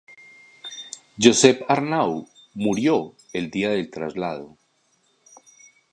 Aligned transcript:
Josep 1.25 1.61
Arnau 1.75 2.25
murió 2.55 3.13
el 3.33 3.51
día 3.51 3.69
del 3.69 3.91
traslado. 3.91 4.57